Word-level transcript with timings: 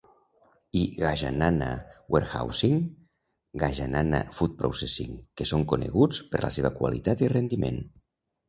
I 0.77 0.85
Gajanana 1.01 1.67
Warehousing, 2.15 2.79
Gajanana 3.65 4.23
Food 4.39 4.57
Processing 4.63 5.15
que 5.39 5.49
són 5.51 5.69
coneguts 5.75 6.23
per 6.33 6.45
la 6.47 6.53
seva 6.57 6.77
qualitat 6.81 7.27
i 7.29 7.31
rendiment. 7.39 7.83